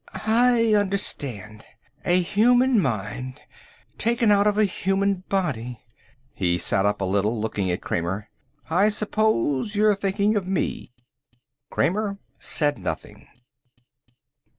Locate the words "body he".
5.29-6.57